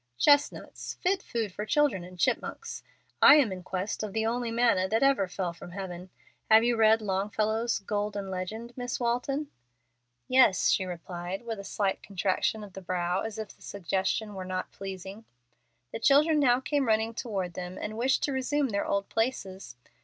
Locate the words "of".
4.01-4.13, 12.63-12.73